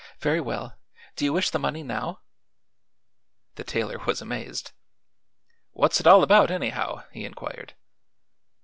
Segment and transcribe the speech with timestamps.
[0.19, 0.79] "Very well;
[1.15, 2.21] do you wish the money now?"
[3.53, 4.71] The tailor was amazed.
[5.73, 7.75] "What's it all about, anyhow?" he inquired.